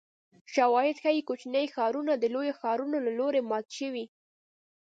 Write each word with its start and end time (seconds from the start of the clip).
شواهد 0.53 0.95
ښيي 1.03 1.21
کوچني 1.27 1.63
ښارونه 1.73 2.13
د 2.17 2.23
لویو 2.33 2.57
ښارونو 2.59 2.97
له 3.05 3.11
لوري 3.19 3.41
مات 3.49 3.67
شوي 3.77 4.05